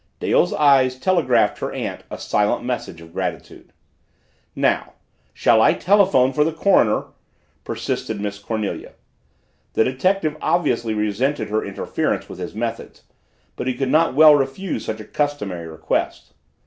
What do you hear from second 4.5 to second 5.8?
"Now shall I